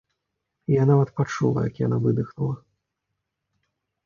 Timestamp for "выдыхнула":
2.07-2.57